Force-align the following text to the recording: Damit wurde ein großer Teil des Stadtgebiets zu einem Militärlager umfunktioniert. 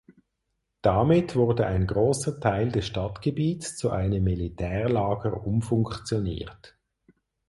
Damit 0.81 1.35
wurde 1.35 1.67
ein 1.67 1.85
großer 1.85 2.39
Teil 2.39 2.71
des 2.71 2.87
Stadtgebiets 2.87 3.77
zu 3.77 3.91
einem 3.91 4.23
Militärlager 4.23 5.45
umfunktioniert. 5.45 6.75